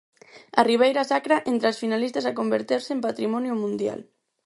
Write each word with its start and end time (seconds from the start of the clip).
A 0.59 0.61
Ribeira 0.69 1.03
Sacra, 1.11 1.37
entre 1.51 1.67
as 1.71 1.79
finalistas 1.83 2.25
a 2.27 2.37
converterse 2.39 2.91
en 2.95 3.03
Patrimonio 3.07 3.53
Mundial. 3.63 3.99